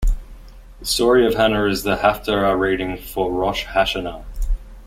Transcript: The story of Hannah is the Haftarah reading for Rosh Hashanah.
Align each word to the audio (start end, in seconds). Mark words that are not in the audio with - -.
The 0.79 0.87
story 0.87 1.27
of 1.27 1.35
Hannah 1.35 1.65
is 1.67 1.83
the 1.83 1.97
Haftarah 1.97 2.59
reading 2.59 2.97
for 2.97 3.31
Rosh 3.31 3.65
Hashanah. 3.67 4.25